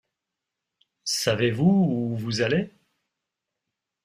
[1.03, 2.71] Savez-vous où vous allez?